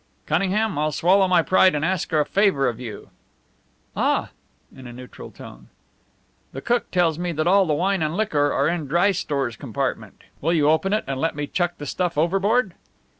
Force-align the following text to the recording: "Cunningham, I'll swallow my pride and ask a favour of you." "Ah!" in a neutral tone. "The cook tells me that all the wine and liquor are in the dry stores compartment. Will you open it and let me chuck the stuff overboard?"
"Cunningham, 0.25 0.79
I'll 0.79 0.91
swallow 0.91 1.27
my 1.27 1.43
pride 1.43 1.75
and 1.75 1.85
ask 1.85 2.11
a 2.11 2.25
favour 2.25 2.67
of 2.67 2.79
you." 2.79 3.11
"Ah!" 3.95 4.29
in 4.75 4.87
a 4.87 4.93
neutral 4.93 5.29
tone. 5.29 5.67
"The 6.53 6.61
cook 6.61 6.89
tells 6.89 7.19
me 7.19 7.31
that 7.33 7.45
all 7.45 7.67
the 7.67 7.75
wine 7.75 8.01
and 8.01 8.17
liquor 8.17 8.51
are 8.51 8.67
in 8.67 8.81
the 8.85 8.89
dry 8.89 9.11
stores 9.11 9.55
compartment. 9.55 10.23
Will 10.41 10.53
you 10.53 10.71
open 10.71 10.91
it 10.91 11.03
and 11.05 11.21
let 11.21 11.35
me 11.35 11.45
chuck 11.45 11.77
the 11.77 11.85
stuff 11.85 12.17
overboard?" 12.17 12.73